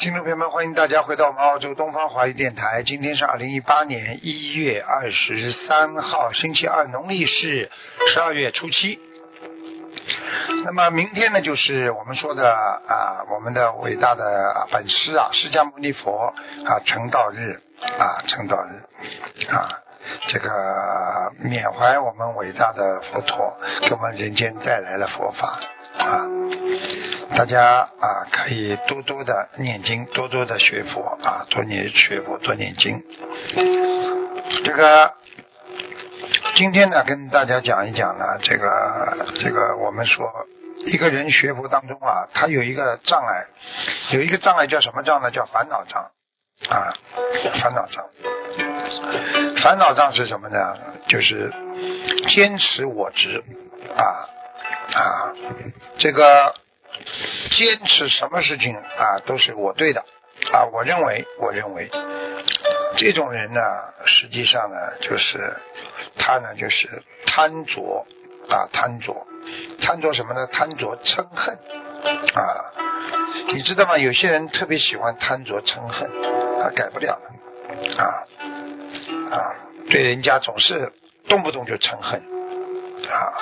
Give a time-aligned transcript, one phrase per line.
[0.00, 2.82] 听众朋友们，欢迎大家回到我们澳洲东方华语电台。
[2.82, 7.70] 今天是二零一八年一月二十三号，星期二，农历是
[8.08, 8.98] 十二月初七。
[10.64, 16.32] 那么明天呢，就是我们说的啊，我们的伟大的本师啊，释迦牟尼佛
[16.64, 17.60] 啊成道日
[17.98, 19.68] 啊，成道日啊，
[20.28, 23.54] 这个缅怀我们伟大的佛陀
[23.86, 25.60] 给我们人间带来了佛法
[26.00, 26.26] 啊，
[27.36, 33.02] 大家啊可以多多的念经，多多的学佛啊，多念学佛，多念经。
[34.64, 35.12] 这个
[36.56, 40.26] 今天呢，跟大家讲一讲呢，这个这个我们说
[40.86, 43.46] 一个人学佛当中啊，他有一个障碍，
[44.12, 45.30] 有一个障碍叫什么障呢？
[45.30, 46.10] 叫烦恼障
[46.68, 46.94] 啊，
[47.62, 48.04] 烦恼障。
[49.62, 50.76] 烦恼障是什么呢？
[51.08, 51.52] 就是
[52.28, 53.42] 坚持我执
[53.96, 54.28] 啊
[54.94, 55.32] 啊，
[55.98, 56.54] 这个
[57.50, 60.00] 坚持什么事情啊都是我对的
[60.52, 61.90] 啊，我认为我认为
[62.96, 63.60] 这种人呢，
[64.06, 65.56] 实际上呢就是
[66.18, 68.06] 他呢就是贪着
[68.48, 69.14] 啊贪着
[69.80, 70.46] 贪着什么呢？
[70.48, 71.58] 贪着嗔恨
[72.34, 72.42] 啊，
[73.52, 73.96] 你知道吗？
[73.96, 76.10] 有些人特别喜欢贪着嗔恨，
[76.62, 78.26] 他改不了的啊。
[79.30, 79.54] 啊，
[79.88, 80.92] 对人家总是
[81.28, 82.20] 动不动就嗔恨，
[83.08, 83.32] 啊，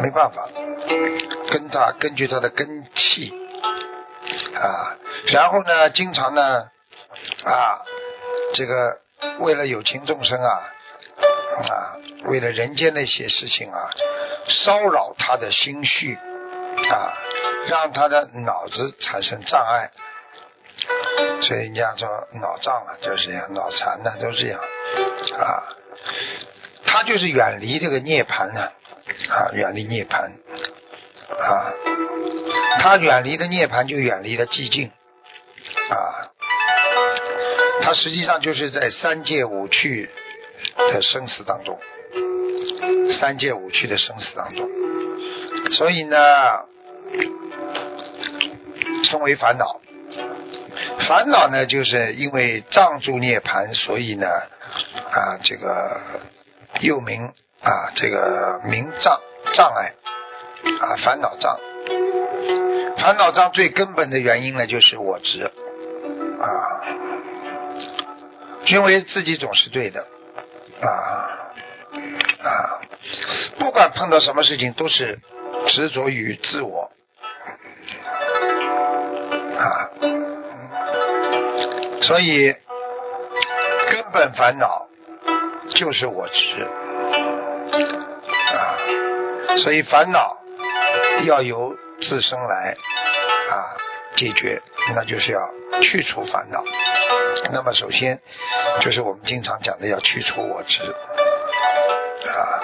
[0.00, 0.48] 没办法，
[1.50, 3.32] 跟他根据他的根气，
[4.54, 4.96] 啊，
[5.32, 6.70] 然后呢，经常呢，
[7.44, 7.80] 啊，
[8.54, 8.98] 这个
[9.40, 10.62] 为了有情众生啊，
[11.68, 13.90] 啊，为了人间那些事情啊，
[14.64, 16.14] 骚扰他的心绪，
[16.90, 17.12] 啊，
[17.68, 19.90] 让他的脑子产生障碍。
[21.42, 22.08] 所以人家说
[22.40, 24.60] 脑障啊，就是这样，脑残呢都是这样
[25.40, 25.62] 啊。
[26.86, 28.72] 他就是远离这个涅槃呢，啊，
[29.28, 30.30] 啊远离涅槃
[31.38, 31.72] 啊。
[32.80, 34.90] 他远离的涅槃就远离了寂静
[35.90, 36.28] 啊。
[37.82, 40.10] 他实际上就是在三界五趣
[40.76, 41.78] 的生死当中，
[43.18, 44.68] 三界五趣的生死当中，
[45.72, 46.16] 所以呢，
[49.04, 49.80] 称为烦恼。
[51.08, 56.00] 烦恼呢，就是因为障住涅盘，所以呢，啊，这个
[56.80, 57.32] 又名
[57.62, 59.20] 啊，这个名障
[59.54, 59.94] 障碍
[60.80, 61.58] 啊，烦恼障。
[62.98, 65.50] 烦恼障最根本的原因呢，就是我执
[66.40, 66.82] 啊，
[68.66, 70.06] 因为自己总是对的
[70.80, 70.86] 啊
[72.42, 72.80] 啊，
[73.58, 75.18] 不管碰到什么事情，都是
[75.68, 76.90] 执着于自我
[79.58, 79.90] 啊。
[82.02, 82.54] 所以，
[83.90, 84.86] 根本烦恼
[85.74, 86.66] 就是我执！
[89.62, 90.36] 所以烦恼
[91.24, 92.76] 要由自身来
[93.50, 93.76] 啊
[94.16, 94.60] 解决，
[94.94, 95.40] 那就是要
[95.82, 96.62] 去除烦恼。
[97.52, 98.20] 那么首先
[98.80, 100.82] 就是我们经常讲的要去除我执
[102.28, 102.60] 啊！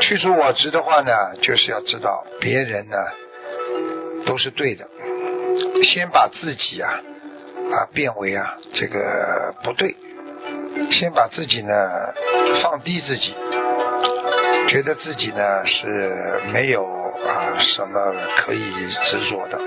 [0.00, 2.96] 去除我执的话呢，就是要知道别人呢
[4.26, 4.88] 都是对的，
[5.84, 7.00] 先把自己啊。
[7.62, 9.96] 啊，变为啊，这个不对，
[10.90, 11.72] 先把自己呢
[12.62, 13.34] 放低自己，
[14.72, 18.58] 觉得自己呢是没有啊什么可以
[19.04, 19.60] 执着的，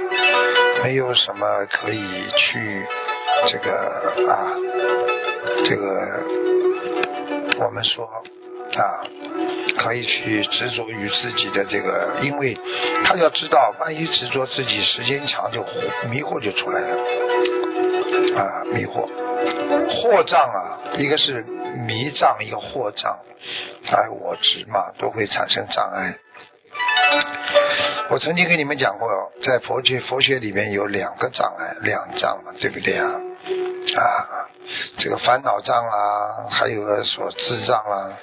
[0.83, 2.01] 没有什么可以
[2.35, 2.83] 去
[3.47, 3.71] 这个
[4.27, 4.49] 啊，
[5.63, 6.23] 这个
[7.59, 8.03] 我们说
[8.77, 9.05] 啊，
[9.77, 12.57] 可以去执着于自己的这个，因为
[13.03, 15.63] 他要知道，万一执着自己时间长，就
[16.09, 16.97] 迷惑就出来了。
[18.35, 19.07] 啊，迷惑，
[19.89, 21.41] 惑障啊，一个是
[21.87, 23.19] 迷障，一个惑障，
[23.87, 26.17] 哎，我执嘛，都会产生障碍。
[28.09, 29.09] 我曾经跟你们讲过，
[29.43, 33.07] 在佛学佛学里面有两个障碍，两障嘛，对不对啊？
[33.07, 34.49] 啊，
[34.97, 38.17] 这个烦恼障啊，还有个说智障啊，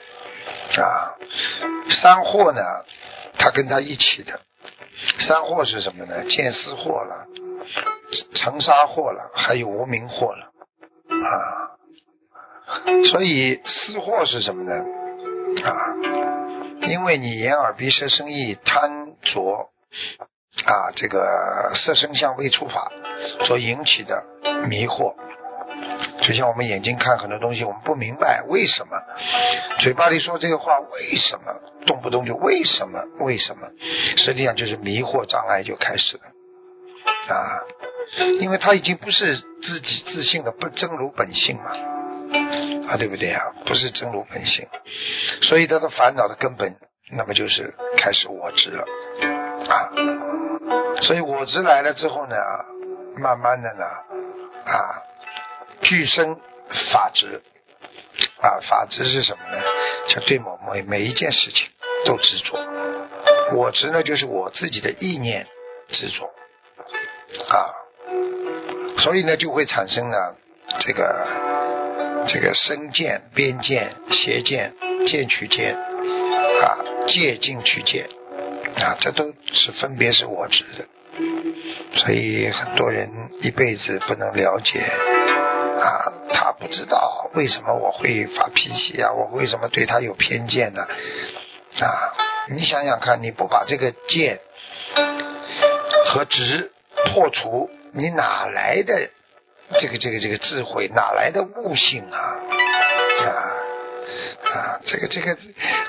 [0.77, 1.15] 啊，
[2.03, 2.63] 三惑呢，
[3.39, 4.41] 它跟他一起的，
[5.21, 6.25] 三惑是什么呢？
[6.29, 7.27] 见思惑了。
[8.35, 10.52] 成杀祸了，还有无名祸了
[11.25, 11.71] 啊！
[13.11, 14.73] 所以私祸是什么呢？
[15.65, 15.95] 啊，
[16.87, 19.71] 因为你眼耳鼻舌身意贪着
[20.65, 22.91] 啊，这个色声相味触法
[23.47, 24.25] 所引起的
[24.69, 25.15] 迷惑，
[26.23, 28.97] 就像我们眼睛看很多东西，我们不明白为什么，
[29.81, 31.53] 嘴巴里说这个话为什么，
[31.87, 33.69] 动不动就为什么为什么，
[34.17, 36.23] 实际上就是迷惑障碍就开始了
[37.29, 37.61] 啊，
[38.41, 41.71] 因为他已经不是自己自信的不真如本性嘛，
[42.89, 43.43] 啊对不对啊？
[43.67, 44.67] 不是真如本性，
[45.43, 46.77] 所以他的烦恼的根本，
[47.11, 48.85] 那么就是开始我执了
[49.69, 49.91] 啊，
[51.03, 52.37] 所以我执来了之后呢，
[53.17, 53.85] 慢慢的呢
[54.65, 55.03] 啊。
[55.83, 56.39] 具生
[56.93, 57.43] 法执
[58.41, 59.61] 啊，法执是什么呢？
[60.07, 61.69] 就对某某每一件事情
[62.05, 62.57] 都执着。
[63.53, 65.49] 我执呢，就是我自己的意念
[65.89, 66.27] 执着
[67.49, 67.75] 啊，
[69.03, 70.17] 所以呢，就会产生呢
[70.81, 71.27] 这个
[72.29, 74.73] 这个身见、边见、邪见、
[75.07, 76.79] 见取见啊、
[77.09, 78.07] 戒境取见
[78.77, 80.85] 啊，这都是分别是我执的。
[81.97, 83.11] 所以很多人
[83.43, 84.81] 一辈子不能了解。
[84.81, 90.83] 啊，他不知道为什么我会发脾气啊，我为什么对他有偏见呢？
[90.83, 91.91] 啊，
[92.51, 94.39] 你想想看，你不把这个见
[96.07, 96.71] 和执
[97.13, 99.11] 破除，你哪来的
[99.79, 100.89] 这个这个这个智慧？
[100.89, 102.19] 哪来的悟性啊？
[103.21, 103.29] 啊
[104.53, 105.37] 啊，这个这个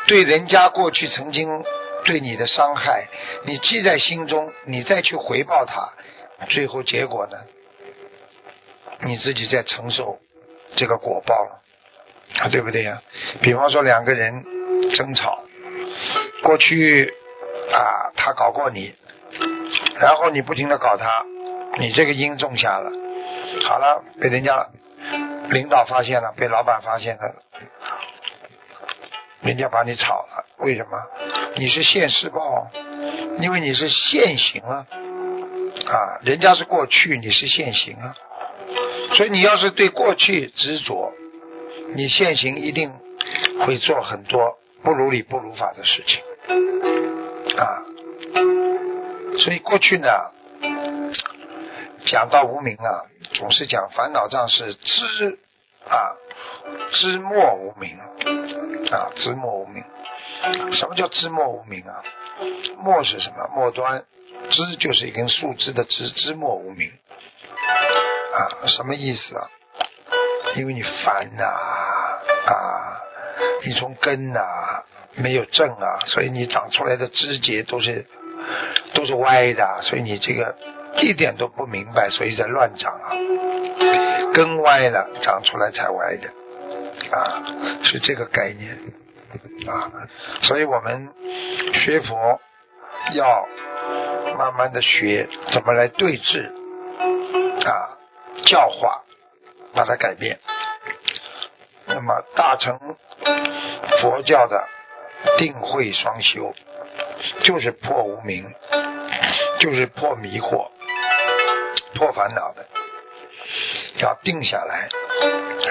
[0.07, 1.63] 对人家过去曾经
[2.05, 3.07] 对你的伤害，
[3.45, 5.93] 你记在心中，你再去回报他，
[6.49, 7.37] 最后结果呢？
[9.05, 10.19] 你自己在承受
[10.75, 11.61] 这个果报了，
[12.39, 13.01] 啊，对不对呀？
[13.41, 14.45] 比方说两个人
[14.93, 15.43] 争吵，
[16.43, 17.13] 过去
[17.71, 18.93] 啊，他搞过你，
[19.99, 21.25] 然后你不停的搞他，
[21.79, 22.91] 你这个因种下了，
[23.67, 24.67] 好了，被人家
[25.49, 27.35] 领导发现了，被老板发现了，
[29.41, 30.97] 人家把你炒了，为什么？
[31.55, 32.67] 你是现世报，
[33.39, 34.85] 因为你是现行啊，
[35.87, 38.15] 啊，人家是过去，你是现行啊。
[39.15, 41.11] 所以你要是对过去执着，
[41.95, 42.91] 你现行一定
[43.65, 46.21] 会做很多不如理不如法的事情
[47.57, 47.81] 啊。
[49.39, 50.07] 所以过去呢，
[52.05, 55.39] 讲到无名啊，总是讲烦恼障是知
[55.87, 56.15] 啊，
[56.91, 57.97] 知末无名
[58.91, 59.83] 啊，知末无名。
[60.73, 62.03] 什么叫知末无名啊？
[62.77, 63.47] 末是什么？
[63.55, 64.03] 末端，
[64.49, 66.91] 知就是一根树枝的枝，知末无名。
[68.33, 69.49] 啊，什么意思啊？
[70.55, 73.01] 因为你烦呐，啊，
[73.65, 74.41] 你从根呐
[75.15, 78.05] 没有正啊，所以你长出来的枝节都是
[78.93, 80.55] 都是歪的，所以你这个
[80.97, 83.11] 一点都不明白，所以在乱长啊，
[84.33, 86.29] 根歪了，长出来才歪的，
[87.11, 87.43] 啊，
[87.83, 88.77] 是这个概念
[89.67, 89.91] 啊，
[90.43, 91.09] 所以我们
[91.73, 92.39] 学佛
[93.13, 93.47] 要
[94.37, 96.51] 慢慢的学怎么来对治
[97.65, 97.99] 啊。
[98.45, 99.03] 教化，
[99.73, 100.39] 把它改变。
[101.85, 102.77] 那么大乘
[104.01, 104.67] 佛教的
[105.37, 106.53] 定慧双修，
[107.41, 108.51] 就是破无明，
[109.59, 110.67] 就是破迷惑、
[111.95, 112.65] 破烦恼的。
[113.99, 114.89] 要定下来，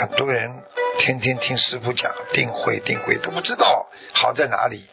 [0.01, 0.51] 很多人
[0.99, 4.85] 天天听师傅讲定慧、定慧，都不知道好在哪里。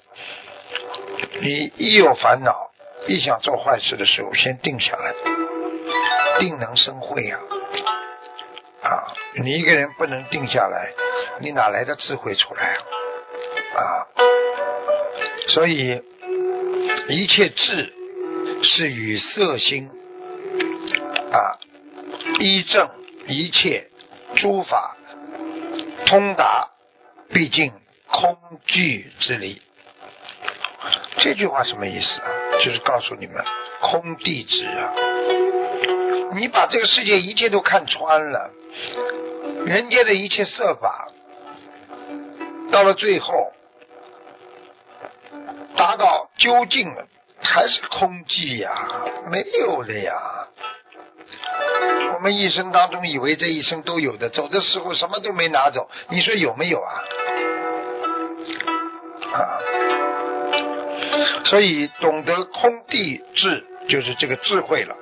[1.42, 2.72] 你一有烦恼，
[3.06, 5.14] 一想做坏事的时候，先定下来，
[6.40, 7.38] 定能生慧呀。
[8.82, 10.92] 啊，你一个人不能定下来，
[11.42, 12.74] 你哪来的智慧出来
[13.76, 13.82] 啊？
[13.82, 14.08] 啊，
[15.50, 16.02] 所以
[17.10, 17.94] 一切智
[18.64, 19.90] 是与色心
[21.32, 21.60] 啊
[22.40, 22.90] 依正
[23.28, 23.90] 一切
[24.36, 24.96] 诸法
[26.06, 26.70] 通达，
[27.30, 27.72] 毕竟
[28.08, 29.62] 空具之理。
[31.18, 32.28] 这句话什么意思啊？
[32.62, 33.44] 就是告诉你们
[33.82, 34.94] 空地之啊，
[36.34, 38.52] 你把这个世界一切都看穿了。
[39.66, 41.10] 人间的一切设法，
[42.72, 43.54] 到了最后
[45.76, 47.06] 达到究竟了，
[47.42, 48.72] 还是空寂呀，
[49.30, 50.14] 没有了呀。
[52.14, 56.92] 我们一生当中以为这一生都有的，走的时候什么都没拿走，你说有没有啊？
[59.32, 59.62] 啊，
[61.46, 64.96] 所以懂得空地智就是这个智慧了，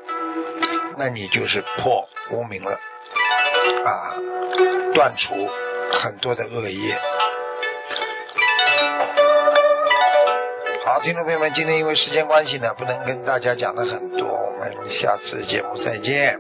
[0.98, 2.72] 那你就是破无明了。
[3.86, 4.13] 啊，
[4.94, 5.50] 断除
[5.91, 7.00] 很多的恶业。
[10.88, 16.39] 好，听众朋友们，今天因为时间关系呢，不能跟大家讲的很多，我们下次节目再见。